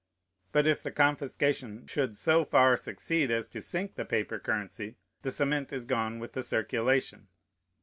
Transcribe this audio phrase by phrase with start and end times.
[0.51, 5.29] But if the confiscation should so far succeed as to sink the paper currency, the
[5.29, 7.27] cement is gone with the circulation.